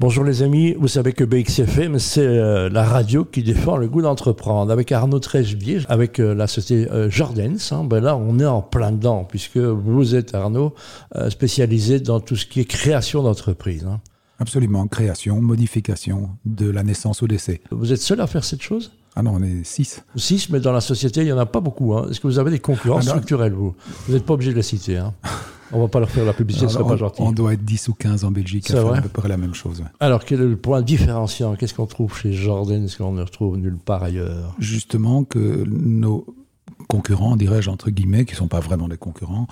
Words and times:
Bonjour 0.00 0.24
les 0.24 0.42
amis, 0.42 0.74
vous 0.80 0.88
savez 0.88 1.12
que 1.12 1.24
BXFM, 1.24 1.98
c'est 1.98 2.26
euh, 2.26 2.70
la 2.70 2.84
radio 2.84 3.22
qui 3.22 3.42
défend 3.42 3.76
le 3.76 3.86
goût 3.86 4.00
d'entreprendre. 4.00 4.72
Avec 4.72 4.92
Arnaud 4.92 5.18
Trèchevier, 5.18 5.80
avec 5.90 6.20
euh, 6.20 6.34
la 6.34 6.46
société 6.46 6.90
euh, 6.90 7.10
Jordens, 7.10 7.58
hein, 7.70 7.84
ben 7.84 8.00
là 8.00 8.16
on 8.16 8.38
est 8.38 8.46
en 8.46 8.62
plein 8.62 8.92
dedans, 8.92 9.24
puisque 9.24 9.58
vous 9.58 10.14
êtes 10.14 10.34
Arnaud, 10.34 10.74
spécialisé 11.28 12.00
dans 12.00 12.18
tout 12.18 12.34
ce 12.34 12.46
qui 12.46 12.60
est 12.60 12.64
création 12.64 13.22
d'entreprise. 13.22 13.84
Hein. 13.84 14.00
Absolument, 14.38 14.86
création, 14.86 15.38
modification 15.42 16.30
de 16.46 16.70
la 16.70 16.82
naissance 16.82 17.22
au 17.22 17.26
décès. 17.26 17.60
Vous 17.70 17.92
êtes 17.92 18.00
seul 18.00 18.22
à 18.22 18.26
faire 18.26 18.44
cette 18.44 18.62
chose? 18.62 18.92
Ah 19.16 19.22
non, 19.22 19.32
on 19.34 19.42
est 19.42 19.64
six. 19.64 20.02
Six, 20.16 20.48
mais 20.48 20.60
dans 20.60 20.72
la 20.72 20.80
société, 20.80 21.20
il 21.20 21.26
n'y 21.26 21.32
en 21.32 21.38
a 21.38 21.44
pas 21.44 21.60
beaucoup. 21.60 21.92
Hein. 21.92 22.06
Est-ce 22.10 22.20
que 22.20 22.26
vous 22.26 22.38
avez 22.38 22.50
des 22.50 22.58
concurrents 22.58 23.00
ah 23.00 23.02
structurels, 23.02 23.52
vous? 23.52 23.74
Vous 24.06 24.14
n'êtes 24.14 24.24
pas 24.24 24.32
obligé 24.32 24.52
de 24.52 24.56
les 24.56 24.62
citer. 24.62 24.96
Hein. 24.96 25.12
On 25.72 25.78
ne 25.78 25.82
va 25.82 25.88
pas 25.88 26.00
leur 26.00 26.10
faire 26.10 26.24
la 26.24 26.32
publicité, 26.32 26.66
ce 26.68 26.74
serait 26.74 26.84
pas 26.84 26.96
gentil. 26.96 27.22
On 27.22 27.32
doit 27.32 27.52
être 27.52 27.64
10 27.64 27.88
ou 27.88 27.94
15 27.94 28.24
en 28.24 28.30
Belgique 28.30 28.70
à 28.70 28.74
faire 28.74 28.94
à 28.94 29.00
peu 29.00 29.08
près 29.08 29.28
la 29.28 29.36
même 29.36 29.54
chose. 29.54 29.82
Alors, 30.00 30.24
quel 30.24 30.40
est 30.40 30.46
le 30.46 30.56
point 30.56 30.82
différenciant? 30.82 31.54
Qu'est-ce 31.56 31.74
qu'on 31.74 31.86
trouve 31.86 32.16
chez 32.16 32.32
Jordan, 32.32 32.86
ce 32.88 32.98
qu'on 32.98 33.12
ne 33.12 33.22
retrouve 33.22 33.56
nulle 33.56 33.78
part 33.78 34.02
ailleurs? 34.02 34.54
Justement, 34.58 35.24
que 35.24 35.64
nos 35.66 36.26
concurrents, 36.88 37.36
dirais-je, 37.36 37.70
entre 37.70 37.90
guillemets, 37.90 38.24
qui 38.24 38.32
ne 38.32 38.38
sont 38.38 38.48
pas 38.48 38.60
vraiment 38.60 38.88
des 38.88 38.96
concurrents, 38.96 39.46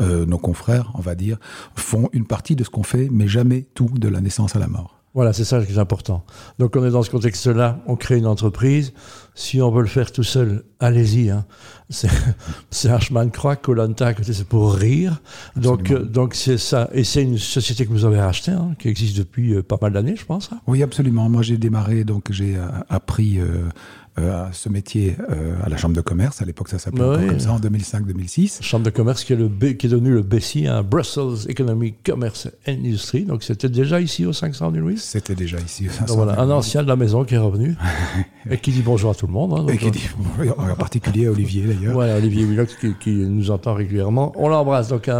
euh, 0.00 0.26
nos 0.26 0.38
confrères, 0.38 0.92
on 0.94 1.00
va 1.00 1.14
dire, 1.14 1.38
font 1.74 2.08
une 2.12 2.26
partie 2.26 2.56
de 2.56 2.64
ce 2.64 2.70
qu'on 2.70 2.82
fait, 2.82 3.08
mais 3.10 3.26
jamais 3.26 3.66
tout 3.74 3.90
de 3.94 4.08
la 4.08 4.20
naissance 4.20 4.54
à 4.54 4.58
la 4.58 4.68
mort. 4.68 5.00
Voilà, 5.14 5.32
c'est 5.32 5.44
ça 5.44 5.64
qui 5.64 5.72
est 5.72 5.78
important. 5.78 6.24
Donc 6.58 6.74
on 6.74 6.84
est 6.84 6.90
dans 6.90 7.04
ce 7.04 7.10
contexte-là, 7.10 7.78
on 7.86 7.94
crée 7.94 8.18
une 8.18 8.26
entreprise. 8.26 8.92
Si 9.36 9.60
on 9.60 9.70
veut 9.70 9.82
le 9.82 9.88
faire 9.88 10.12
tout 10.12 10.22
seul, 10.22 10.62
allez-y. 10.78 11.30
Hein. 11.30 11.44
C'est 11.90 12.88
un 12.88 13.00
chemin 13.00 13.26
de 13.26 13.30
croix, 13.30 13.56
Colanta 13.56 14.12
c'est 14.22 14.46
pour 14.46 14.74
rire. 14.74 15.20
Donc 15.56 15.90
euh, 15.90 16.04
donc 16.04 16.34
c'est 16.34 16.56
ça. 16.56 16.88
Et 16.92 17.04
c'est 17.04 17.22
une 17.22 17.38
société 17.38 17.84
que 17.84 17.90
vous 17.90 18.04
avez 18.04 18.20
rachetée, 18.20 18.52
hein, 18.52 18.74
qui 18.78 18.88
existe 18.88 19.16
depuis 19.16 19.54
euh, 19.54 19.62
pas 19.62 19.76
mal 19.80 19.92
d'années, 19.92 20.16
je 20.16 20.24
pense. 20.24 20.50
Hein. 20.52 20.60
Oui, 20.66 20.82
absolument. 20.82 21.28
Moi 21.28 21.42
j'ai 21.42 21.58
démarré, 21.58 22.04
donc 22.04 22.30
j'ai 22.30 22.56
euh, 22.56 22.66
appris 22.88 23.38
euh, 23.38 24.48
ce 24.52 24.68
métier 24.68 25.16
à 25.64 25.68
la 25.68 25.76
Chambre 25.76 25.96
de 25.96 26.00
commerce. 26.00 26.40
À 26.40 26.44
l'époque, 26.44 26.68
ça 26.68 26.78
s'appelait 26.78 27.26
comme 27.26 27.40
ça, 27.40 27.52
en 27.52 27.58
2005-2006. 27.58 28.62
Chambre 28.62 28.84
de 28.84 28.90
commerce 28.90 29.24
qui 29.24 29.32
est, 29.32 29.36
le 29.36 29.48
qui 29.48 29.86
est 29.86 29.90
devenu 29.90 30.10
le 30.10 30.22
BESI, 30.22 30.68
un 30.68 30.84
Brussels 30.84 31.50
Economic 31.50 31.96
Commerce 32.04 32.48
Industry. 32.68 33.24
Donc, 33.24 33.42
c'était 33.42 33.68
déjà 33.68 34.00
ici 34.00 34.24
au 34.24 34.32
500 34.32 34.70
du 34.70 34.78
Louis 34.78 34.98
C'était 34.98 35.34
déjà 35.34 35.58
ici 35.58 35.88
au 35.88 35.90
500 35.90 36.14
voilà, 36.14 36.40
Un 36.40 36.48
ancien 36.50 36.84
de 36.84 36.88
la 36.88 36.94
maison 36.94 37.24
qui 37.24 37.34
est 37.34 37.38
revenu 37.38 37.74
et 38.50 38.58
qui 38.58 38.70
dit 38.70 38.82
bonjour 38.82 39.10
à 39.10 39.14
tout 39.14 39.26
le 39.26 39.32
monde. 39.32 39.54
Hein, 39.54 39.72
et 39.72 39.78
qui 39.78 39.90
dit, 39.90 40.08
en 40.56 40.74
particulier 40.76 41.26
à 41.26 41.32
Olivier 41.32 41.62
d'ailleurs. 41.62 41.94
Voilà, 41.94 42.16
Olivier 42.16 42.44
Willox 42.44 42.76
qui, 43.00 43.10
nous 43.10 43.50
entend 43.50 43.74
régulièrement. 43.74 44.32
On 44.36 44.48
l'embrasse. 44.48 44.88
Donc, 44.88 45.10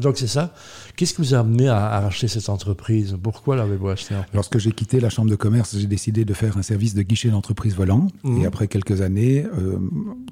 donc 0.00 0.16
c'est 0.18 0.26
ça. 0.26 0.52
Qu'est-ce 0.96 1.14
qui 1.14 1.22
vous 1.22 1.34
a 1.34 1.38
amené 1.38 1.68
à, 1.68 2.00
racheter 2.00 2.28
cette 2.28 2.48
entreprise? 2.48 3.16
Pourquoi 3.22 3.56
l'avez-vous 3.56 3.88
acheté 3.88 4.14
Lorsque 4.34 4.58
j'ai 4.58 4.72
quitté 4.72 5.00
la 5.00 5.08
Chambre 5.08 5.30
de 5.30 5.36
commerce, 5.36 5.76
j'ai 5.76 5.86
décidé 5.86 6.24
de 6.24 6.34
faire 6.34 6.58
un 6.58 6.62
service 6.62 6.94
de 6.94 7.02
guichet 7.02 7.30
d'entreprise 7.30 7.74
volant. 7.74 8.08
Mhm. 8.24 8.42
Et 8.42 8.46
après 8.46 8.68
quelques 8.68 9.00
années, 9.00 9.44
euh, 9.58 9.78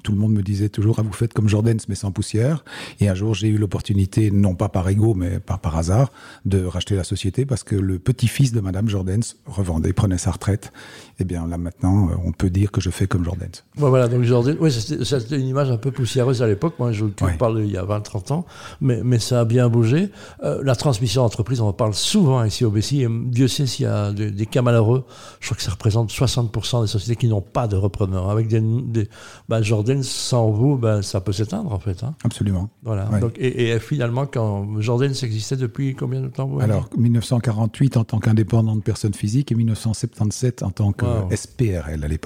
tout 0.03 0.11
le 0.11 0.17
monde 0.19 0.33
me 0.33 0.43
disait 0.43 0.69
toujours 0.69 0.97
ah, 0.99 1.01
vous 1.01 1.13
faites 1.13 1.33
comme 1.33 1.49
Jordans, 1.49 1.79
mais 1.89 1.95
sans 1.95 2.11
poussière. 2.11 2.63
Et 2.99 3.09
un 3.09 3.15
jour, 3.15 3.33
j'ai 3.33 3.47
eu 3.47 3.57
l'opportunité, 3.57 4.29
non 4.29 4.53
pas 4.53 4.69
par 4.69 4.87
ego, 4.87 5.15
mais 5.15 5.39
par, 5.39 5.59
par 5.59 5.77
hasard, 5.77 6.11
de 6.45 6.63
racheter 6.63 6.95
la 6.95 7.03
société 7.03 7.45
parce 7.45 7.63
que 7.63 7.75
le 7.75 7.97
petit-fils 7.97 8.51
de 8.51 8.61
Madame 8.61 8.87
Jordans 8.87 9.19
revendait, 9.45 9.93
prenait 9.93 10.19
sa 10.19 10.31
retraite. 10.31 10.71
Et 11.17 11.21
eh 11.21 11.25
bien 11.25 11.47
là, 11.47 11.57
maintenant, 11.57 12.09
euh, 12.09 12.15
on 12.31 12.33
peut 12.33 12.49
dire 12.49 12.71
que 12.71 12.79
je 12.79 12.89
fais 12.89 13.07
comme 13.07 13.25
Jordans. 13.25 13.51
voilà, 13.75 14.07
donc 14.07 14.23
Jordans, 14.23 14.55
oui, 14.59 14.71
c'était 14.71 15.37
une 15.37 15.47
image 15.47 15.69
un 15.69 15.77
peu 15.77 15.91
poussiéreuse 15.91 16.41
à 16.41 16.47
l'époque. 16.47 16.75
Moi, 16.79 16.93
je 16.93 17.03
vous 17.03 17.11
parle 17.37 17.61
il 17.61 17.71
y 17.71 17.77
a 17.77 17.83
20-30 17.83 18.31
ans, 18.31 18.45
mais, 18.79 19.01
mais 19.03 19.19
ça 19.19 19.41
a 19.41 19.45
bien 19.45 19.67
bougé. 19.67 20.09
Euh, 20.43 20.61
la 20.63 20.75
transmission 20.75 21.23
d'entreprise, 21.23 21.59
on 21.59 21.67
en 21.67 21.73
parle 21.73 21.93
souvent 21.93 22.43
ici 22.43 22.63
au 22.63 22.71
et 22.75 23.07
Dieu 23.25 23.47
sait 23.47 23.65
s'il 23.65 23.85
y 23.85 23.87
a 23.87 24.11
des, 24.11 24.45
cas 24.45 24.61
malheureux. 24.61 25.03
Je 25.39 25.47
crois 25.47 25.57
que 25.57 25.63
ça 25.63 25.71
représente 25.71 26.09
60% 26.09 26.81
des 26.81 26.87
sociétés 26.87 27.15
qui 27.15 27.27
n'ont 27.27 27.41
pas 27.41 27.67
de 27.67 27.75
repreneur. 27.75 28.29
Avec 28.29 28.47
des, 28.47 28.61
des 28.61 29.09
bah, 29.49 29.61
Jordan, 29.61 30.01
sans 30.03 30.49
vous, 30.49 30.77
bah, 30.77 31.01
ça 31.01 31.19
peut 31.19 31.33
s'éteindre 31.33 31.71
en 31.71 31.79
fait. 31.79 32.03
Hein. 32.03 32.15
Absolument. 32.23 32.69
Voilà. 32.83 33.05
Donc, 33.19 33.33
et, 33.37 33.77
finalement, 33.79 34.25
quand 34.25 34.79
Jordan 34.79 35.11
existait 35.11 35.57
depuis 35.57 35.95
combien 35.95 36.21
de 36.21 36.27
temps 36.27 36.57
Alors, 36.59 36.89
1948 36.97 37.97
en 37.97 38.03
tant 38.05 38.19
qu'indépendant 38.19 38.75
de 38.75 38.81
personnes 38.81 39.13
physiques 39.13 39.51
et 39.51 39.55
1977 39.55 40.63
en 40.63 40.71
tant 40.71 40.91
que 40.93 41.05
SPRL 41.35 42.03
à 42.03 42.07
l'époque. 42.07 42.20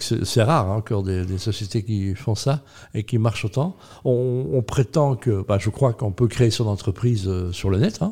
C'est 0.00 0.42
rare 0.42 0.70
hein, 0.70 0.76
encore 0.76 1.02
des, 1.02 1.38
sociétés 1.38 1.82
qui 1.82 2.14
font 2.14 2.34
ça 2.34 2.62
et 2.94 3.04
qui 3.04 3.18
marchent 3.18 3.44
autant. 3.44 3.76
On, 4.04 4.62
prétend 4.62 5.16
que, 5.16 5.44
bah, 5.46 5.58
je 5.58 5.70
crois 5.70 5.92
qu'on 5.92 6.12
peut 6.12 6.28
créer 6.28 6.50
son 6.50 6.66
entreprise 6.66 7.28
euh, 7.28 7.52
sur 7.52 7.70
le 7.70 7.78
net. 7.78 8.00
Hein. 8.02 8.10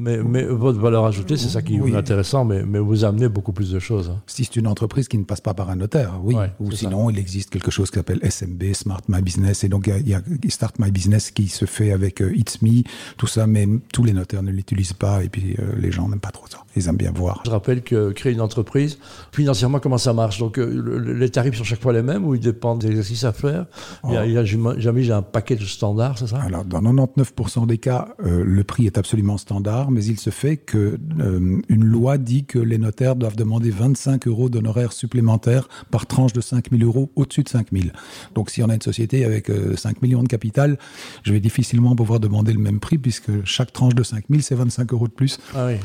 Mais, 0.00 0.18
mais, 0.22 0.44
votre 0.44 0.78
valeur 0.78 1.04
ajoutée, 1.04 1.36
c'est 1.36 1.48
ça 1.48 1.60
qui 1.60 1.74
est 1.74 1.96
intéressant, 1.96 2.44
mais, 2.44 2.62
mais, 2.64 2.78
vous 2.78 3.04
amenez 3.04 3.28
beaucoup 3.28 3.52
plus 3.52 3.72
de 3.72 3.80
choses. 3.80 4.10
Hein. 4.10 4.22
Si 4.28 4.44
c'est 4.44 4.54
une 4.54 4.68
entreprise 4.68 5.08
qui 5.08 5.18
ne 5.18 5.24
passe 5.24 5.40
pas 5.40 5.54
par 5.54 5.70
un 5.70 5.76
notaire, 5.76 6.20
oui. 6.22 6.36
Ou 6.60 6.70
sinon, 6.70 7.10
il 7.10 7.18
existe 7.18 7.50
quelque 7.50 7.72
chose 7.72 7.90
qui 7.90 7.96
s'appelle 7.96 8.20
SMB, 8.22 8.74
Smart 8.74 9.00
My 9.08 9.22
Business. 9.22 9.64
Et 9.64 9.68
donc, 9.68 9.88
il 9.88 10.08
y, 10.08 10.14
a 10.14 10.22
Start 10.48 10.78
My 10.78 10.92
Business 10.92 11.32
qui 11.32 11.48
se 11.48 11.64
fait 11.64 11.90
avec 11.90 12.22
euh, 12.22 12.32
It's 12.36 12.62
Me, 12.62 12.84
tout 13.16 13.26
ça, 13.26 13.48
mais 13.48 13.66
tous 13.92 14.04
les 14.04 14.12
notaires 14.12 14.44
ne 14.44 14.52
l'utilisent 14.52 14.92
pas 14.92 15.24
et 15.24 15.28
puis 15.28 15.56
euh, 15.58 15.72
les 15.78 15.90
gens 15.90 16.08
n'aiment 16.08 16.20
pas 16.20 16.30
trop 16.30 16.46
ça. 16.48 16.58
Ils 16.76 16.88
aiment 16.88 16.96
bien 16.96 17.10
voir. 17.10 17.42
Je 17.44 17.50
rappelle 17.50 17.82
que 17.82 18.12
créer 18.12 18.32
une 18.32 18.40
entreprise, 18.40 18.98
financièrement, 19.32 19.80
comment 19.80 19.98
ça 19.98 20.12
marche? 20.12 20.38
Donc, 20.38 20.58
euh, 20.58 21.14
les 21.16 21.30
tarifs 21.30 21.56
sont 21.56 21.64
chaque 21.64 21.82
fois 21.82 21.92
les 21.92 22.02
mêmes 22.02 22.24
ou 22.24 22.36
ils 22.36 22.40
dépendent 22.40 22.80
des 22.80 22.88
exercices 22.88 23.24
à 23.24 23.32
faire? 23.32 23.66
Il, 24.04 24.12
y 24.12 24.16
a, 24.16 24.26
il 24.26 24.78
Jamais 24.78 25.02
j'ai 25.02 25.12
un 25.12 25.22
paquet 25.22 25.58
standard, 25.58 26.18
c'est 26.18 26.28
ça? 26.28 26.38
Alors, 26.40 26.64
dans 26.64 26.80
99% 26.80 27.66
des 27.66 27.78
cas, 27.78 28.08
le 28.22 28.62
prix 28.62 28.86
est 28.86 28.96
absolument 28.96 29.38
standard 29.38 29.87
mais 29.90 30.04
il 30.04 30.18
se 30.18 30.30
fait 30.30 30.56
que 30.56 30.98
euh, 31.20 31.60
une 31.68 31.84
loi 31.84 32.18
dit 32.18 32.44
que 32.44 32.58
les 32.58 32.78
notaires 32.78 33.16
doivent 33.16 33.36
demander 33.36 33.70
25 33.70 34.26
euros 34.26 34.48
d'honoraires 34.48 34.92
supplémentaires 34.92 35.68
par 35.90 36.06
tranche 36.06 36.32
de 36.32 36.40
5 36.40 36.70
000 36.70 36.82
euros 36.82 37.10
au-dessus 37.16 37.42
de 37.42 37.48
5 37.48 37.68
000. 37.72 37.86
Donc 38.34 38.50
si 38.50 38.62
on 38.62 38.68
a 38.68 38.74
une 38.74 38.82
société 38.82 39.24
avec 39.24 39.46
5 39.46 39.52
euh, 39.52 39.92
millions 40.02 40.22
de 40.22 40.28
capital, 40.28 40.78
je 41.22 41.32
vais 41.32 41.40
difficilement 41.40 41.94
pouvoir 41.96 42.20
demander 42.20 42.52
le 42.52 42.60
même 42.60 42.80
prix 42.80 42.98
puisque 42.98 43.44
chaque 43.44 43.72
tranche 43.72 43.94
de 43.94 44.02
5 44.02 44.24
000, 44.28 44.42
c'est 44.42 44.54
25 44.54 44.92
euros 44.92 45.08
de 45.08 45.12
plus. 45.12 45.38
Ah 45.54 45.66
oui 45.66 45.76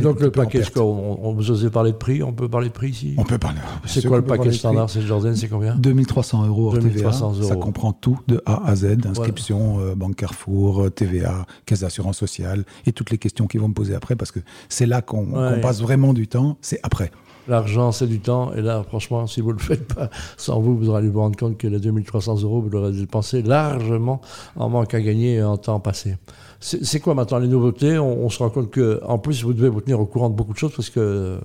donc 0.00 0.20
le 0.20 0.30
package, 0.30 0.72
on, 0.76 1.18
on, 1.22 1.34
vous 1.34 1.50
osez 1.50 1.70
parler 1.70 1.92
de 1.92 1.96
prix 1.96 2.22
On 2.22 2.32
peut 2.32 2.48
parler 2.48 2.68
de 2.68 2.72
prix 2.72 2.90
ici? 2.90 3.14
On 3.16 3.24
peut 3.24 3.38
parler. 3.38 3.60
C'est 3.86 4.04
quoi 4.06 4.16
le 4.16 4.24
package 4.24 4.58
standard 4.58 4.90
C'est 4.90 5.02
Jordan, 5.02 5.36
c'est 5.36 5.48
combien? 5.48 5.76
2300 5.76 6.46
euros 6.46 6.68
hors 6.68 6.78
TVA. 6.78 7.12
Ça 7.12 7.56
comprend 7.56 7.92
tout 7.92 8.18
de 8.26 8.42
A 8.46 8.66
à 8.66 8.74
Z, 8.74 8.96
inscription, 9.06 9.78
euh, 9.80 9.94
banque 9.94 10.16
Carrefour, 10.16 10.84
euh, 10.84 10.90
TVA, 10.90 11.46
caisse 11.66 11.80
d'assurance 11.80 12.18
sociale 12.18 12.64
et 12.86 12.92
toutes 12.92 13.10
les 13.10 13.18
questions 13.18 13.46
qu'ils 13.46 13.60
vont 13.60 13.68
me 13.68 13.74
poser 13.74 13.94
après 13.94 14.16
parce 14.16 14.32
que 14.32 14.40
c'est 14.68 14.86
là 14.86 15.00
qu'on 15.00 15.60
passe 15.60 15.80
vraiment 15.80 16.12
du 16.12 16.26
temps, 16.28 16.58
c'est 16.60 16.80
après. 16.82 17.10
L'argent, 17.48 17.92
c'est 17.92 18.06
du 18.06 18.20
temps. 18.20 18.54
Et 18.54 18.62
là, 18.62 18.82
franchement, 18.82 19.26
si 19.26 19.40
vous 19.40 19.48
ne 19.48 19.58
le 19.58 19.62
faites 19.62 19.92
pas 19.92 20.10
sans 20.36 20.60
vous, 20.60 20.76
vous 20.76 20.94
allez 20.94 21.08
vous 21.08 21.20
rendre 21.20 21.36
compte 21.36 21.58
que 21.58 21.66
les 21.66 21.80
2300 21.80 22.42
euros, 22.42 22.60
vous 22.60 22.68
l'aurez 22.68 22.92
dépensé 22.92 23.42
largement 23.42 24.20
en 24.56 24.68
manque 24.68 24.94
à 24.94 25.00
gagner 25.00 25.42
en 25.42 25.56
temps 25.56 25.80
passé. 25.80 26.16
C'est 26.60 27.00
quoi 27.00 27.14
maintenant 27.14 27.38
les 27.38 27.48
nouveautés? 27.48 27.98
On, 27.98 28.28
se 28.30 28.38
rend 28.38 28.50
compte 28.50 28.72
qu'en 28.72 29.18
plus, 29.18 29.42
vous 29.42 29.52
devez 29.52 29.68
vous 29.68 29.80
tenir 29.80 29.98
au 29.98 30.06
courant 30.06 30.30
de 30.30 30.36
beaucoup 30.36 30.52
de 30.52 30.58
choses 30.58 30.72
parce 30.74 30.90
que 30.90 31.40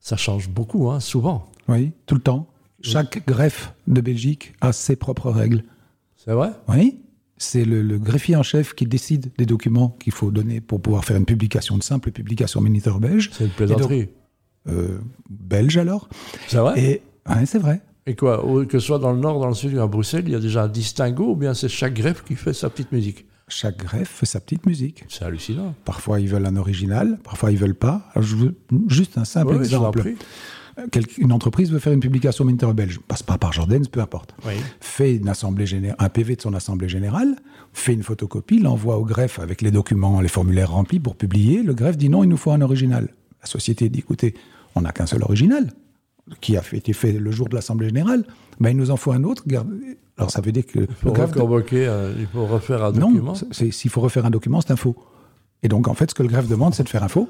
ça 0.00 0.16
change 0.16 0.48
beaucoup, 0.48 0.90
hein, 0.90 0.98
souvent. 0.98 1.48
Oui, 1.68 1.92
tout 2.06 2.16
le 2.16 2.20
temps. 2.20 2.48
Chaque 2.80 3.26
greffe 3.26 3.72
de 3.86 4.00
Belgique 4.00 4.54
a 4.60 4.72
ses 4.72 4.96
propres 4.96 5.30
règles. 5.30 5.64
C'est 6.16 6.32
vrai? 6.32 6.50
Oui. 6.68 7.00
C'est 7.38 7.64
le, 7.64 7.98
greffier 7.98 8.34
en 8.34 8.42
chef 8.42 8.74
qui 8.74 8.86
décide 8.86 9.30
des 9.36 9.46
documents 9.46 9.90
qu'il 10.00 10.12
faut 10.12 10.30
donner 10.30 10.60
pour 10.60 10.80
pouvoir 10.80 11.04
faire 11.04 11.16
une 11.16 11.26
publication 11.26 11.76
de 11.76 11.82
simple 11.82 12.10
publication 12.10 12.60
militaire 12.60 12.98
belge. 12.98 13.30
C'est 13.32 13.44
une 13.44 13.50
plaisanterie. 13.50 14.08
Euh, 14.68 14.98
belge 15.30 15.76
alors. 15.76 16.08
C'est 16.48 16.58
vrai? 16.58 16.80
Et 16.80 17.02
c'est 17.44 17.58
vrai. 17.58 17.80
Et 18.06 18.14
quoi 18.14 18.42
Que 18.68 18.78
ce 18.78 18.86
soit 18.86 18.98
dans 18.98 19.12
le 19.12 19.18
nord, 19.18 19.40
dans 19.40 19.48
le 19.48 19.54
sud 19.54 19.74
ou 19.74 19.80
à 19.80 19.86
Bruxelles, 19.86 20.24
il 20.26 20.32
y 20.32 20.36
a 20.36 20.40
déjà 20.40 20.64
un 20.64 20.68
distinguo 20.68 21.32
ou 21.32 21.36
bien 21.36 21.54
c'est 21.54 21.68
chaque 21.68 21.94
greffe 21.94 22.22
qui 22.24 22.36
fait 22.36 22.52
sa 22.52 22.70
petite 22.70 22.92
musique? 22.92 23.26
Chaque 23.48 23.78
greffe 23.78 24.10
fait 24.10 24.26
sa 24.26 24.40
petite 24.40 24.66
musique. 24.66 25.04
C'est 25.08 25.24
hallucinant. 25.24 25.74
Parfois 25.84 26.20
ils 26.20 26.28
veulent 26.28 26.46
un 26.46 26.56
original, 26.56 27.18
parfois 27.22 27.52
ils 27.52 27.58
veulent 27.58 27.74
pas. 27.76 28.02
je 28.16 28.36
veux 28.36 28.54
juste 28.88 29.18
un 29.18 29.24
simple 29.24 29.56
exemple. 29.56 30.14
Une 31.18 31.32
entreprise 31.32 31.70
veut 31.70 31.78
faire 31.78 31.92
une 31.92 32.00
publication 32.00 32.44
militaire 32.44 32.74
belge, 32.74 33.00
passe 33.08 33.22
pas 33.22 33.38
par 33.38 33.52
Jordan, 33.52 33.86
peu 33.86 34.00
importe. 34.00 34.34
Fait 34.80 35.16
une 35.16 35.28
assemblée 35.28 35.66
générale, 35.66 35.96
un 35.98 36.08
PV 36.08 36.36
de 36.36 36.42
son 36.42 36.54
assemblée 36.54 36.88
générale, 36.88 37.36
fait 37.72 37.94
une 37.94 38.02
photocopie, 38.02 38.58
l'envoie 38.58 38.98
au 38.98 39.04
greffe 39.04 39.38
avec 39.38 39.62
les 39.62 39.70
documents, 39.70 40.20
les 40.20 40.28
formulaires 40.28 40.72
remplis 40.72 41.00
pour 41.00 41.16
publier. 41.16 41.62
Le 41.62 41.72
greffe 41.72 41.96
dit 41.96 42.08
non, 42.08 42.24
il 42.24 42.28
nous 42.28 42.36
faut 42.36 42.50
un 42.50 42.60
original. 42.60 43.08
La 43.40 43.46
société 43.46 43.88
dit 43.88 44.00
écoutez, 44.00 44.34
on 44.76 44.82
n'a 44.82 44.92
qu'un 44.92 45.06
seul 45.06 45.22
original 45.22 45.72
qui 46.40 46.56
a 46.56 46.62
été 46.72 46.92
fait 46.92 47.12
le 47.12 47.30
jour 47.30 47.48
de 47.48 47.54
l'assemblée 47.54 47.88
générale. 47.88 48.24
Ben, 48.60 48.70
il 48.70 48.76
nous 48.76 48.90
en 48.90 48.96
faut 48.96 49.12
un 49.12 49.24
autre. 49.24 49.44
Alors 50.18 50.30
ça 50.30 50.40
veut 50.40 50.52
dire 50.52 50.66
que... 50.66 50.80
Il 50.80 50.86
faut, 50.86 51.08
euh, 51.72 52.14
il 52.18 52.26
faut 52.26 52.46
refaire 52.46 52.84
un 52.84 52.92
document 52.92 53.32
Non, 53.32 53.34
s'il 53.52 53.90
faut 53.90 54.00
refaire 54.00 54.26
un 54.26 54.30
document, 54.30 54.60
c'est 54.60 54.72
un 54.72 54.76
faux. 54.76 54.96
Et 55.62 55.68
donc 55.68 55.88
en 55.88 55.94
fait, 55.94 56.10
ce 56.10 56.14
que 56.14 56.22
le 56.22 56.28
greffe 56.28 56.48
demande, 56.48 56.74
c'est 56.74 56.84
de 56.84 56.88
faire 56.88 57.02
un 57.02 57.08
faux. 57.08 57.28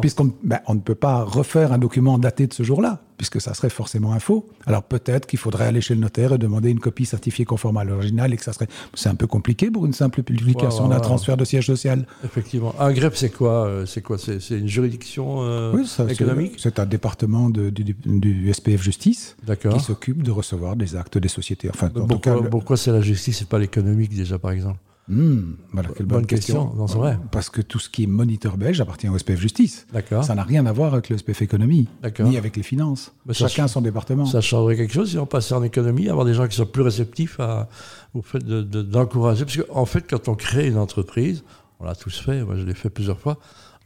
Puisqu'on 0.00 0.32
ben, 0.42 0.60
on 0.66 0.74
ne 0.74 0.80
peut 0.80 0.94
pas 0.94 1.22
refaire 1.22 1.72
un 1.72 1.78
document 1.78 2.18
daté 2.18 2.46
de 2.46 2.54
ce 2.54 2.62
jour-là, 2.62 3.02
puisque 3.18 3.38
ça 3.38 3.52
serait 3.52 3.68
forcément 3.68 4.14
un 4.14 4.18
faux. 4.18 4.48
Alors 4.64 4.82
peut-être 4.82 5.26
qu'il 5.26 5.38
faudrait 5.38 5.66
aller 5.66 5.82
chez 5.82 5.94
le 5.94 6.00
notaire 6.00 6.32
et 6.32 6.38
demander 6.38 6.70
une 6.70 6.80
copie 6.80 7.04
certifiée 7.04 7.44
conforme 7.44 7.76
à 7.76 7.84
l'original 7.84 8.32
et 8.32 8.38
que 8.38 8.44
ça 8.44 8.54
serait. 8.54 8.68
C'est 8.94 9.10
un 9.10 9.14
peu 9.14 9.26
compliqué 9.26 9.70
pour 9.70 9.84
une 9.84 9.92
simple 9.92 10.22
publication 10.22 10.88
d'un 10.88 11.00
transfert 11.00 11.36
de 11.36 11.44
siège 11.44 11.66
social. 11.66 12.06
Effectivement. 12.24 12.74
Un 12.80 12.92
greffe, 12.92 13.16
c'est 13.16 13.28
quoi 13.28 13.66
euh, 13.66 13.84
C'est 13.84 14.00
quoi 14.00 14.16
C'est 14.16 14.38
une 14.50 14.68
juridiction 14.68 15.42
euh, 15.42 15.72
oui, 15.74 15.86
ça, 15.86 16.10
économique? 16.10 16.54
C'est 16.56 16.78
un 16.78 16.86
département 16.86 17.50
de, 17.50 17.68
du, 17.68 18.52
SPF 18.52 18.82
Justice 18.82 19.36
qui 19.70 19.80
s'occupe 19.80 20.22
de 20.22 20.30
recevoir 20.30 20.76
des 20.76 20.96
actes 20.96 21.18
des 21.18 21.28
sociétés. 21.28 21.68
Enfin, 21.68 21.90
pourquoi, 21.90 22.42
pourquoi 22.48 22.76
c'est 22.78 22.92
la 22.92 23.02
justice 23.02 23.42
et 23.42 23.44
pas 23.44 23.58
l'économique 23.58 24.14
déjà, 24.14 24.38
par 24.38 24.52
exemple? 24.52 24.78
Hmm, 25.08 25.54
voilà, 25.72 25.88
quelle 25.96 26.06
bonne, 26.06 26.26
question. 26.26 26.66
vrai. 26.66 27.18
Parce 27.32 27.48
que 27.48 27.62
tout 27.62 27.78
ce 27.78 27.88
qui 27.88 28.04
est 28.04 28.06
moniteur 28.06 28.58
belge 28.58 28.80
appartient 28.80 29.08
au 29.08 29.16
SPF 29.16 29.40
Justice. 29.40 29.86
D'accord. 29.92 30.22
Ça 30.22 30.34
n'a 30.34 30.42
rien 30.42 30.66
à 30.66 30.72
voir 30.72 30.92
avec 30.92 31.08
le 31.08 31.16
SPF 31.16 31.40
Économie, 31.42 31.88
ni 32.20 32.36
avec 32.36 32.56
les 32.56 32.62
finances. 32.62 33.12
Chacun 33.32 33.68
son 33.68 33.80
département. 33.80 34.26
Ça 34.26 34.40
changerait 34.40 34.76
quelque 34.76 34.92
chose 34.92 35.10
si 35.10 35.18
on 35.18 35.26
passait 35.26 35.54
en 35.54 35.62
économie, 35.62 36.08
avoir 36.08 36.26
des 36.26 36.34
gens 36.34 36.46
qui 36.46 36.56
sont 36.56 36.66
plus 36.66 36.82
réceptifs 36.82 37.40
à, 37.40 37.68
au 38.14 38.22
fait 38.22 38.44
d'encourager. 38.44 39.44
Parce 39.44 39.56
qu'en 39.56 39.80
en 39.80 39.86
fait, 39.86 40.04
quand 40.08 40.28
on 40.28 40.34
crée 40.34 40.68
une 40.68 40.78
entreprise, 40.78 41.42
on 41.80 41.84
l'a 41.84 41.94
tous 41.94 42.18
fait, 42.18 42.44
moi 42.44 42.56
je 42.56 42.64
l'ai 42.64 42.74
fait 42.74 42.90
plusieurs 42.90 43.18
fois, 43.18 43.38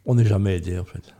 on 0.07 0.17
n'est 0.17 0.27
jamais 0.27 0.57
aidé 0.57 0.79
en 0.79 0.85
fait. 0.85 1.15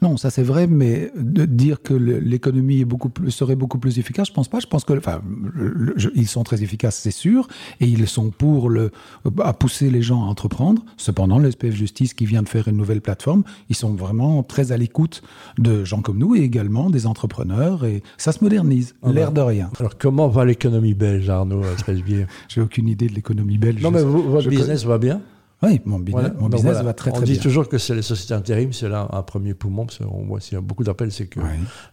Non, 0.00 0.16
ça 0.16 0.30
c'est 0.30 0.42
vrai, 0.42 0.66
mais 0.66 1.10
de 1.16 1.44
dire 1.44 1.82
que 1.82 1.94
l'économie 1.94 2.84
serait 3.28 3.56
beaucoup 3.56 3.78
plus 3.78 3.98
efficace, 3.98 4.28
je 4.28 4.32
pense 4.32 4.48
pas. 4.48 4.60
Je 4.60 4.66
pense 4.66 4.84
que, 4.84 4.96
enfin, 4.96 5.22
ils 6.14 6.28
sont 6.28 6.42
très 6.44 6.62
efficaces, 6.62 6.96
c'est 6.96 7.10
sûr, 7.10 7.48
et 7.80 7.86
ils 7.86 8.06
sont 8.06 8.30
pour 8.30 8.70
le, 8.70 8.90
à 9.42 9.52
pousser 9.52 9.90
les 9.90 10.02
gens 10.02 10.22
à 10.22 10.26
entreprendre. 10.26 10.84
Cependant, 10.96 11.38
le 11.38 11.50
SPF 11.50 11.74
Justice 11.74 12.14
qui 12.14 12.26
vient 12.26 12.42
de 12.42 12.48
faire 12.48 12.68
une 12.68 12.76
nouvelle 12.76 13.00
plateforme, 13.00 13.42
ils 13.68 13.76
sont 13.76 13.94
vraiment 13.94 14.42
très 14.42 14.72
à 14.72 14.76
l'écoute 14.76 15.22
de 15.58 15.84
gens 15.84 16.02
comme 16.02 16.18
nous 16.18 16.34
et 16.34 16.40
également 16.40 16.90
des 16.90 17.06
entrepreneurs, 17.06 17.84
et 17.84 18.02
ça 18.16 18.32
se 18.32 18.42
modernise, 18.42 18.94
ah 19.02 19.12
l'air 19.12 19.32
bah. 19.32 19.42
de 19.42 19.46
rien. 19.46 19.70
Alors, 19.78 19.98
comment 19.98 20.28
va 20.28 20.44
l'économie 20.44 20.94
belge, 20.94 21.28
Arnaud 21.28 21.62
Tresbier 21.78 22.26
J'ai 22.48 22.60
aucune 22.60 22.88
idée 22.88 23.06
de 23.06 23.14
l'économie 23.14 23.58
belge. 23.58 23.82
Non, 23.82 23.90
mais 23.90 24.02
votre 24.02 24.48
business 24.48 24.84
va 24.84 24.98
bien? 24.98 25.20
Oui, 25.62 25.80
mon, 25.84 26.00
business, 26.00 26.32
va 26.82 26.92
très, 26.92 27.12
très 27.12 27.20
bien. 27.20 27.20
On 27.20 27.34
dit 27.34 27.38
toujours 27.38 27.68
que 27.68 27.78
c'est 27.78 27.94
les 27.94 28.02
sociétés 28.02 28.34
intérim, 28.34 28.72
c'est 28.72 28.88
là 28.88 29.08
un 29.12 29.22
premier 29.22 29.54
poumon, 29.54 29.86
parce 29.86 29.98
qu'on 29.98 30.24
voit 30.24 30.40
s'il 30.40 30.54
y 30.54 30.56
a 30.56 30.60
beaucoup 30.60 30.82
d'appels, 30.82 31.12
c'est 31.12 31.26
que 31.26 31.40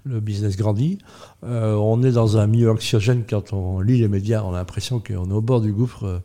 le 0.06 0.20
business 0.20 0.58
grandit. 0.58 0.98
Euh, 1.44 1.76
on 1.76 2.02
est 2.02 2.12
dans 2.12 2.38
un 2.38 2.48
milieu 2.48 2.72
anxiogène 2.72 3.24
quand 3.30 3.54
on 3.54 3.80
lit 3.80 4.00
les 4.00 4.08
médias, 4.08 4.42
on 4.44 4.54
a 4.54 4.58
l'impression 4.58 5.00
qu'on 5.00 5.30
est 5.30 5.34
au 5.34 5.42
bord 5.42 5.62
du 5.62 5.72
gouffre 5.72 6.06
euh, 6.06 6.20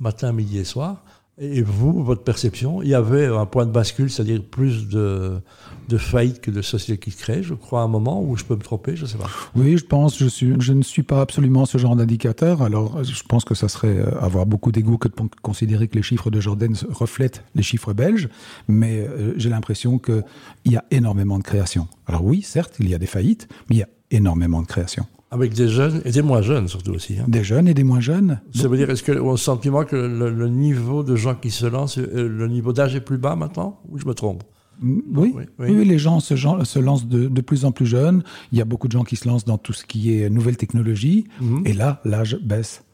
matin, 0.00 0.32
midi 0.32 0.58
et 0.58 0.64
soir. 0.64 1.04
Et 1.40 1.62
vous, 1.62 2.02
votre 2.02 2.24
perception, 2.24 2.82
il 2.82 2.88
y 2.88 2.94
avait 2.94 3.26
un 3.26 3.46
point 3.46 3.64
de 3.64 3.70
bascule, 3.70 4.10
c'est-à-dire 4.10 4.42
plus 4.42 4.88
de, 4.88 5.40
de 5.88 5.96
faillites 5.96 6.40
que 6.40 6.50
de 6.50 6.62
sociétés 6.62 6.98
qui 6.98 7.12
se 7.12 7.18
créent, 7.18 7.44
je 7.44 7.54
crois, 7.54 7.82
à 7.82 7.84
un 7.84 7.88
moment 7.88 8.20
où 8.20 8.36
je 8.36 8.44
peux 8.44 8.56
me 8.56 8.60
tromper, 8.60 8.96
je 8.96 9.02
ne 9.02 9.06
sais 9.06 9.18
pas. 9.18 9.28
Oui, 9.54 9.76
je 9.76 9.84
pense, 9.84 10.18
je, 10.18 10.26
suis, 10.26 10.54
je 10.58 10.72
ne 10.72 10.82
suis 10.82 11.04
pas 11.04 11.20
absolument 11.20 11.64
ce 11.64 11.78
genre 11.78 11.94
d'indicateur. 11.94 12.62
Alors, 12.62 13.04
je 13.04 13.22
pense 13.22 13.44
que 13.44 13.54
ça 13.54 13.68
serait 13.68 13.98
euh, 13.98 14.20
avoir 14.20 14.46
beaucoup 14.46 14.72
d'ego 14.72 14.98
que 14.98 15.06
de 15.06 15.14
considérer 15.40 15.86
que 15.86 15.94
les 15.94 16.02
chiffres 16.02 16.30
de 16.30 16.40
Jordan 16.40 16.74
reflètent 16.88 17.44
les 17.54 17.62
chiffres 17.62 17.92
belges, 17.92 18.28
mais 18.66 18.98
euh, 18.98 19.34
j'ai 19.36 19.48
l'impression 19.48 20.00
qu'il 20.00 20.24
y 20.66 20.76
a 20.76 20.84
énormément 20.90 21.38
de 21.38 21.44
création. 21.44 21.86
Alors 22.06 22.24
oui, 22.24 22.42
certes, 22.42 22.74
il 22.80 22.88
y 22.88 22.94
a 22.94 22.98
des 22.98 23.06
faillites, 23.06 23.46
mais 23.70 23.76
il 23.76 23.78
y 23.78 23.84
a 23.84 23.88
énormément 24.10 24.60
de 24.60 24.66
création. 24.66 25.06
Avec 25.30 25.52
des 25.52 25.68
jeunes 25.68 26.00
et 26.04 26.10
des 26.10 26.22
moins 26.22 26.40
jeunes 26.40 26.68
surtout 26.68 26.92
aussi. 26.92 27.18
Hein. 27.18 27.24
Des 27.28 27.44
jeunes 27.44 27.68
et 27.68 27.74
des 27.74 27.84
moins 27.84 28.00
jeunes. 28.00 28.40
Ça 28.54 28.66
veut 28.66 28.78
dire, 28.78 28.88
est-ce 28.88 29.02
que 29.02 29.12
le 29.12 29.36
sentiment 29.36 29.84
que 29.84 29.96
le, 29.96 30.48
niveau 30.48 31.02
de 31.02 31.16
gens 31.16 31.34
qui 31.34 31.50
se 31.50 31.66
lancent, 31.66 31.98
euh, 31.98 32.28
le 32.28 32.48
niveau 32.48 32.72
d'âge 32.72 32.94
est 32.96 33.00
plus 33.00 33.18
bas 33.18 33.36
maintenant? 33.36 33.80
Ou 33.90 33.98
je 33.98 34.06
me 34.06 34.14
trompe? 34.14 34.42
Mm, 34.80 35.00
oui, 35.14 35.34
oui, 35.58 35.84
les 35.84 35.98
gens 35.98 36.20
se, 36.20 36.34
se 36.36 36.78
lancent 36.78 37.06
de, 37.06 37.28
de, 37.28 37.40
plus 37.40 37.64
en 37.64 37.72
plus 37.72 37.86
jeunes. 37.86 38.22
Il 38.52 38.58
y 38.58 38.62
a 38.62 38.64
beaucoup 38.64 38.86
de 38.86 38.92
gens 38.92 39.04
qui 39.04 39.16
se 39.16 39.28
lancent 39.28 39.44
dans 39.44 39.58
tout 39.58 39.72
ce 39.72 39.84
qui 39.84 40.14
est 40.14 40.30
nouvelle 40.30 40.56
technologie. 40.56 41.26
Mhm. 41.40 41.62
Et 41.66 41.74
là, 41.74 42.00
l'âge 42.04 42.38
baisse. 42.42 42.84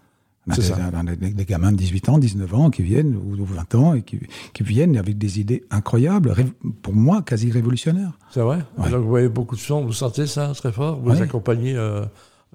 C'est. 0.52 0.74
Des, 1.16 1.30
des, 1.30 1.44
gamins 1.44 1.72
de 1.72 1.76
18 1.76 2.08
ans, 2.10 2.18
19 2.18 2.54
ans 2.54 2.70
qui 2.70 2.82
viennent, 2.82 3.16
ou 3.16 3.44
20 3.44 3.74
ans, 3.76 3.94
et 3.94 4.02
qui, 4.02 4.20
qui 4.52 4.62
viennent 4.62 4.96
avec 4.96 5.16
des 5.16 5.40
idées 5.40 5.64
incroyables, 5.70 6.34
pour 6.82 6.94
moi, 6.94 7.22
quasi 7.22 7.50
révolutionnaires. 7.50 8.12
C'est 8.30 8.40
vrai? 8.40 8.58
Donc 8.76 8.88
vous 8.88 9.08
voyez 9.08 9.28
beaucoup 9.28 9.56
de 9.56 9.60
gens, 9.60 9.82
vous 9.82 9.92
sentez 9.92 10.26
ça 10.26 10.52
très 10.54 10.72
fort? 10.72 11.00
Vous 11.00 11.22
accompagnez 11.22 11.74
euh, 11.76 12.04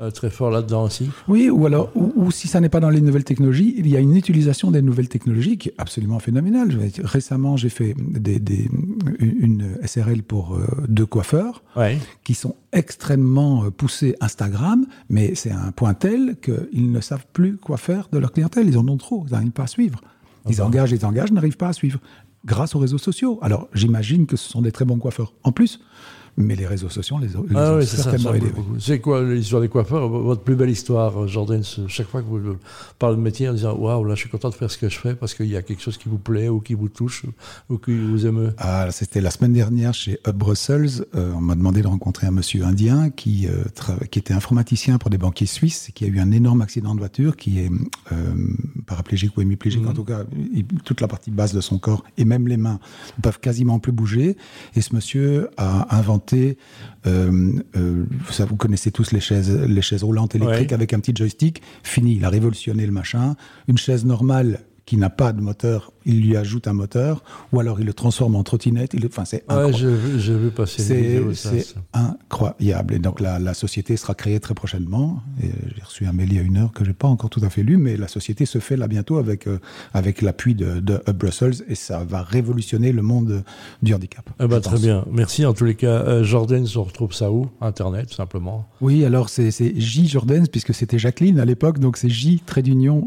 euh, 0.01 0.11
très 0.11 0.29
fort 0.29 0.49
là-dedans 0.49 0.83
aussi 0.85 1.09
Oui, 1.27 1.49
ou 1.49 1.65
alors, 1.65 1.91
ou, 1.95 2.31
si 2.31 2.47
ça 2.47 2.61
n'est 2.61 2.69
pas 2.69 2.79
dans 2.79 2.89
les 2.89 3.01
nouvelles 3.01 3.23
technologies, 3.23 3.75
il 3.77 3.87
y 3.87 3.97
a 3.97 3.99
une 3.99 4.15
utilisation 4.15 4.71
des 4.71 4.81
nouvelles 4.81 5.09
technologies 5.09 5.57
qui 5.57 5.69
est 5.69 5.73
absolument 5.77 6.19
phénoménale. 6.19 6.69
Récemment, 7.03 7.57
j'ai 7.57 7.69
fait 7.69 7.95
des, 7.97 8.39
des, 8.39 8.69
une 9.19 9.77
SRL 9.85 10.23
pour 10.23 10.55
euh, 10.55 10.65
deux 10.87 11.05
coiffeurs 11.05 11.63
qui 12.23 12.33
sont 12.33 12.55
extrêmement 12.71 13.65
euh, 13.65 13.71
poussés 13.71 14.15
Instagram, 14.21 14.85
mais 15.09 15.35
c'est 15.35 15.51
un 15.51 15.71
point 15.71 15.93
tel 15.93 16.37
qu'ils 16.41 16.91
ne 16.91 17.01
savent 17.01 17.25
plus 17.33 17.57
quoi 17.57 17.77
faire 17.77 18.07
de 18.11 18.17
leur 18.19 18.31
clientèle. 18.31 18.67
Ils 18.67 18.77
en 18.77 18.87
ont 18.87 18.97
trop, 18.97 19.25
ils 19.27 19.33
n'arrivent 19.33 19.51
pas 19.51 19.63
à 19.63 19.67
suivre. 19.67 20.01
Ils 20.49 20.61
engagent, 20.61 20.91
ils 20.91 21.05
engagent, 21.05 21.31
n'arrivent 21.31 21.57
pas 21.57 21.67
à 21.67 21.73
suivre 21.73 21.99
grâce 22.45 22.75
aux 22.75 22.79
réseaux 22.79 22.97
sociaux. 22.97 23.37
Alors, 23.41 23.67
j'imagine 23.73 24.25
que 24.25 24.37
ce 24.37 24.49
sont 24.49 24.61
des 24.61 24.71
très 24.71 24.85
bons 24.85 24.97
coiffeurs. 24.97 25.33
En 25.43 25.51
plus, 25.51 25.81
mais 26.39 26.55
les 26.55 26.65
réseaux 26.65 26.89
sociaux 26.89 27.17
les, 27.19 27.27
les 27.27 27.55
ah 27.55 27.73
ont 27.73 27.81
certainement 27.81 28.33
aidés. 28.33 28.51
C'est 28.79 28.99
quoi 28.99 29.21
l'histoire 29.21 29.61
des 29.61 29.67
coiffeurs? 29.67 30.07
Votre 30.07 30.41
plus 30.41 30.55
belle 30.55 30.69
histoire, 30.69 31.27
Jordan, 31.27 31.61
chaque 31.87 32.07
fois 32.07 32.21
que 32.21 32.27
vous 32.27 32.55
parlez 32.97 33.17
de 33.17 33.21
métier 33.21 33.49
en 33.49 33.53
disant 33.53 33.75
Waouh, 33.75 34.05
là 34.05 34.15
je 34.15 34.21
suis 34.21 34.29
content 34.29 34.49
de 34.49 34.55
faire 34.55 34.71
ce 34.71 34.77
que 34.77 34.87
je 34.87 34.97
fais 34.97 35.15
parce 35.15 35.33
qu'il 35.33 35.47
y 35.47 35.57
a 35.57 35.61
quelque 35.61 35.81
chose 35.81 35.97
qui 35.97 36.07
vous 36.07 36.17
plaît 36.17 36.47
ou 36.47 36.61
qui 36.61 36.75
vous 36.75 36.87
touche 36.87 37.25
ou 37.69 37.77
qui 37.77 37.97
vous 37.97 38.25
aime 38.25 38.53
ah, 38.57 38.87
C'était 38.91 39.19
la 39.19 39.31
semaine 39.31 39.51
dernière 39.51 39.93
chez 39.93 40.17
Hub 40.25 40.35
Brussels. 40.37 41.05
Euh, 41.15 41.33
on 41.35 41.41
m'a 41.41 41.55
demandé 41.55 41.81
de 41.81 41.87
rencontrer 41.87 42.25
un 42.25 42.31
monsieur 42.31 42.63
indien 42.63 43.09
qui, 43.09 43.47
euh, 43.47 44.05
qui 44.09 44.19
était 44.19 44.33
informaticien 44.33 44.97
pour 44.97 45.09
des 45.09 45.17
banquiers 45.17 45.45
suisses 45.45 45.89
et 45.89 45.91
qui 45.91 46.05
a 46.05 46.07
eu 46.07 46.19
un 46.19 46.31
énorme 46.31 46.61
accident 46.61 46.93
de 46.95 46.99
voiture, 46.99 47.35
qui 47.35 47.59
est 47.59 47.69
euh, 48.13 48.15
paraplégique 48.87 49.35
ou 49.35 49.41
hémiplégique, 49.41 49.85
en 49.85 49.89
mhm. 49.89 49.95
tout 49.95 50.05
cas, 50.05 50.23
toute 50.85 51.01
la 51.01 51.09
partie 51.09 51.31
basse 51.31 51.53
de 51.53 51.61
son 51.61 51.79
corps 51.79 52.05
et 52.17 52.23
même 52.23 52.47
les 52.47 52.57
mains 52.57 52.79
ne 53.17 53.23
peuvent 53.23 53.39
quasiment 53.39 53.79
plus 53.79 53.91
bouger. 53.91 54.37
Et 54.75 54.81
ce 54.81 54.95
monsieur 54.95 55.49
a 55.57 55.97
inventé 55.97 56.28
euh, 56.33 57.53
euh, 57.75 58.05
ça, 58.29 58.45
vous 58.45 58.55
connaissez 58.55 58.91
tous 58.91 59.11
les 59.11 59.19
chaises, 59.19 59.51
les 59.51 59.81
chaises 59.81 60.03
roulantes 60.03 60.35
électriques 60.35 60.73
avec 60.73 60.93
un 60.93 60.99
petit 60.99 61.13
joystick. 61.15 61.61
Fini, 61.83 62.15
il 62.15 62.25
a 62.25 62.29
révolutionné 62.29 62.85
le 62.85 62.91
machin. 62.91 63.35
Une 63.67 63.77
chaise 63.77 64.05
normale 64.05 64.61
qui 64.89 64.97
n'a 64.97 65.11
pas 65.11 65.33
de 65.33 65.39
moteur, 65.39 65.93
il 66.03 66.19
lui 66.19 66.35
ajoute 66.35 66.67
un 66.67 66.73
moteur, 66.73 67.23
ou 67.53 67.59
alors 67.59 67.79
il 67.79 67.85
le 67.85 67.93
transforme 67.93 68.35
en 68.35 68.41
trottinette. 68.41 68.95
Enfin, 69.05 69.23
c'est 69.23 69.43
ouais, 69.51 69.71
j'ai 69.71 70.35
vu, 70.35 70.49
passer 70.49 71.31
C'est 71.35 71.75
incroyable. 71.93 72.95
Et 72.95 72.97
donc 72.97 73.19
la, 73.19 73.37
la, 73.37 73.53
société 73.53 73.97
sera 73.97 74.15
créée 74.15 74.39
très 74.39 74.55
prochainement. 74.55 75.21
J'ai 75.39 75.83
reçu 75.83 76.07
un 76.07 76.11
mail 76.11 76.29
il 76.31 76.35
y 76.37 76.39
a 76.39 76.41
une 76.41 76.57
heure 76.57 76.71
que 76.71 76.83
j'ai 76.83 76.93
pas 76.93 77.07
encore 77.07 77.29
tout 77.29 77.41
à 77.43 77.51
fait 77.51 77.61
lu, 77.61 77.77
mais 77.77 77.97
la 77.97 78.07
société 78.07 78.47
se 78.47 78.57
fait 78.57 78.77
là 78.77 78.87
bientôt 78.87 79.17
avec, 79.19 79.47
euh, 79.47 79.59
avec 79.93 80.23
l'appui 80.23 80.55
de, 80.55 80.79
de 80.79 80.99
Brussels 81.13 81.63
et 81.67 81.75
ça 81.75 82.03
va 82.03 82.23
révolutionner 82.23 82.91
le 82.91 83.03
monde 83.03 83.43
du 83.83 83.93
handicap. 83.93 84.27
Eh 84.39 84.47
ben, 84.47 84.61
très 84.61 84.79
bien. 84.79 85.05
Merci 85.11 85.45
en 85.45 85.53
tous 85.53 85.65
les 85.65 85.75
cas. 85.75 85.87
Euh, 85.87 86.23
Jordan, 86.23 86.65
on 86.75 86.83
retrouve 86.83 87.13
ça 87.13 87.31
où? 87.31 87.47
Internet, 87.61 88.11
simplement 88.11 88.67
Oui, 88.81 89.05
alors 89.05 89.29
c'est 89.29 89.51
J 89.79 90.07
Jordans, 90.07 90.47
puisque 90.51 90.73
c'était 90.73 90.97
Jacqueline 90.97 91.39
à 91.39 91.45
l'époque, 91.45 91.77
donc 91.77 91.95
c'est 91.95 92.09
J 92.09 92.41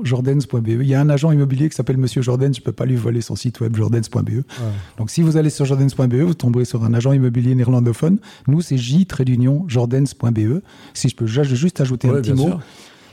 Jordans.be. 0.04 0.68
Il 0.68 0.86
y 0.86 0.94
a 0.94 1.00
un 1.00 1.08
agent 1.08 1.32
immobilier 1.32 1.71
qui 1.72 1.76
s'appelle 1.76 1.96
Monsieur 1.96 2.22
Jordan, 2.22 2.54
je 2.54 2.60
peux 2.60 2.72
pas 2.72 2.84
lui 2.84 2.96
voler 2.96 3.20
son 3.20 3.34
site 3.34 3.60
web 3.60 3.74
jordans.be. 3.76 4.44
Donc 4.98 5.10
si 5.10 5.22
vous 5.22 5.36
allez 5.36 5.50
sur 5.50 5.64
jordans.be, 5.64 6.14
vous 6.14 6.34
tomberez 6.34 6.64
sur 6.64 6.84
un 6.84 6.94
agent 6.94 7.12
immobilier 7.12 7.54
néerlandophone. 7.54 8.18
Nous, 8.46 8.60
c'est 8.60 8.76
j-jordans.be. 8.76 10.62
Si 10.94 11.08
je 11.08 11.16
peux 11.16 11.26
juste 11.26 11.80
ajouter 11.80 12.08
un 12.08 12.14
petit 12.14 12.32
mot. 12.32 12.50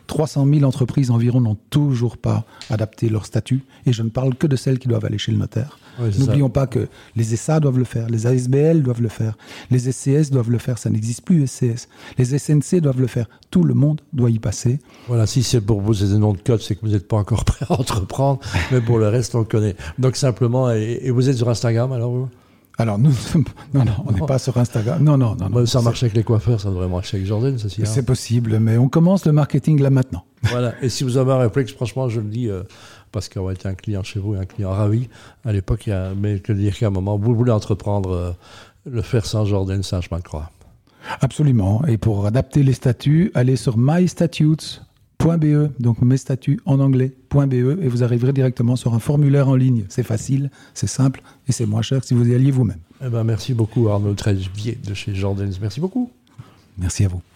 300 0.10 0.48
000 0.52 0.64
entreprises 0.64 1.12
environ 1.12 1.40
n'ont 1.40 1.58
toujours 1.70 2.18
pas 2.18 2.44
adapté 2.72 3.10
leur 3.10 3.28
statut, 3.28 3.62
et 3.86 3.94
je 3.94 4.02
ne 4.02 4.10
parle 4.10 4.34
que 4.34 4.48
de 4.48 4.56
celles 4.56 4.80
qui 4.80 4.88
doivent 4.88 5.06
aller 5.06 5.20
chez 5.20 5.32
le 5.32 5.38
notaire. 5.38 5.78
N'oublions 6.18 6.50
pas 6.50 6.66
que 6.66 6.88
les 7.16 7.36
SA 7.36 7.60
doivent 7.60 7.78
le 7.78 7.84
faire, 7.84 8.10
les 8.10 8.26
ASBL 8.26 8.82
doivent 8.82 9.04
le 9.04 9.10
faire, 9.10 9.38
les 9.70 9.92
SCS 9.92 10.32
doivent 10.32 10.50
le 10.50 10.58
faire, 10.58 10.80
ça 10.80 10.90
n'existe 10.90 11.22
plus 11.22 11.46
SCS. 11.46 11.90
Les 12.18 12.40
SNC 12.40 12.82
doivent 12.82 13.00
le 13.00 13.06
faire, 13.06 13.28
tout 13.52 13.64
le 13.64 13.76
monde 13.76 14.02
doit 14.12 14.32
y 14.32 14.40
passer. 14.40 14.80
Voilà, 15.08 15.28
si 15.28 15.44
c'est 15.44 15.62
pour 15.62 15.80
vous 15.80 15.94
des 15.94 16.18
noms 16.18 16.34
de 16.34 16.40
code, 16.40 16.62
c'est 16.62 16.74
que 16.74 16.82
vous 16.82 16.92
n'êtes 16.92 17.08
pas 17.08 17.18
encore 17.18 17.46
prêt 17.52 17.68
à 17.70 17.80
entreprendre, 17.80 18.40
mais 18.72 18.82
pour 18.82 18.98
le 18.98 19.10
reste, 19.10 19.36
on 19.36 19.40
le 19.40 19.46
connaît. 19.46 19.76
Donc 20.00 20.16
simplement, 20.16 20.72
et, 20.72 21.12
vous 21.12 21.30
êtes 21.30 21.38
sur 21.38 21.50
Instagram 21.50 21.92
alors 21.92 22.12
vous? 22.12 22.30
Alors, 22.80 22.98
nous, 22.98 23.12
non, 23.74 23.84
non, 23.84 23.92
on 24.06 24.14
n'est 24.14 24.26
pas 24.26 24.40
sur 24.40 24.58
Instagram. 24.58 25.04
Non, 25.04 25.18
non, 25.18 25.36
non. 25.36 25.66
ça 25.66 25.82
marche 25.82 26.02
avec 26.04 26.16
les 26.16 26.24
coiffeurs, 26.24 26.62
ça 26.62 26.70
devrait 26.70 26.88
marcher 26.88 27.18
avec 27.18 27.28
Jordan, 27.28 27.58
ça 27.58 27.68
C'est 27.70 28.06
possible, 28.06 28.58
mais 28.60 28.78
on 28.78 28.88
commence 28.88 29.26
le 29.26 29.34
marketing 29.34 29.82
là 29.82 29.90
maintenant. 29.90 30.24
Voilà. 30.44 30.74
Et 30.82 30.88
si 30.88 31.04
vous 31.04 31.18
avez 31.18 31.34
un 31.34 31.40
réflexe, 31.40 31.74
franchement, 31.74 32.08
je 32.08 32.22
le 32.22 32.30
dis, 32.30 32.48
euh, 32.48 32.64
parce 33.12 33.28
qu'on 33.28 33.50
été 33.50 33.68
un 33.68 33.74
client 33.74 34.04
chez 34.04 34.22
vous 34.22 34.36
et 34.36 34.38
un 34.38 34.46
client 34.46 34.72
ravi 34.72 35.10
à 35.44 35.52
l'époque, 35.52 35.88
il 35.88 35.90
y 35.90 35.94
a, 35.94 36.14
mais 36.16 36.40
que 36.40 36.54
dire 36.54 36.78
qu'à 36.78 36.88
un 36.88 36.92
moment, 36.92 37.18
vous 37.18 37.36
voulez 37.36 37.52
entreprendre, 37.52 38.12
euh, 38.12 38.32
le 38.90 39.02
faire 39.02 39.26
sans 39.26 39.44
Jordan, 39.44 39.82
un 39.92 40.02
chemin 40.02 40.20
de 40.20 40.24
croix. 40.24 40.50
Absolument. 41.20 41.84
Et 41.86 41.98
pour 41.98 42.26
adapter 42.26 42.64
les 42.64 42.72
statuts, 42.72 43.32
allez 43.34 43.58
sur 43.58 43.78
mystatutes.be, 43.78 45.82
donc 45.82 46.02
mes 46.02 46.16
statuts 46.16 46.62
en 46.66 46.80
anglais. 46.80 47.14
Et 47.52 47.88
vous 47.88 48.04
arriverez 48.04 48.34
directement 48.34 48.76
sur 48.76 48.94
un 48.94 49.00
formulaire 49.00 49.48
en 49.50 49.56
ligne. 49.56 49.86
C'est 49.90 50.04
facile, 50.04 50.50
c'est 50.74 50.88
simple 50.88 51.22
et 51.48 51.52
c'est 51.52 51.66
moins 51.66 51.82
cher 51.82 52.04
si 52.04 52.14
vous 52.14 52.28
y 52.28 52.36
alliez 52.36 52.52
vous-même. 52.52 52.80
Eh 53.04 53.10
ben, 53.10 53.24
merci 53.24 53.54
beaucoup 53.54 53.90
Arnaud 53.90 54.14
Trevier 54.14 54.78
de 54.84 54.94
chez 54.94 55.14
Jordans. 55.14 55.50
Merci 55.62 55.80
beaucoup. 55.80 56.12
Merci 56.78 57.06
à 57.06 57.08
vous. 57.08 57.22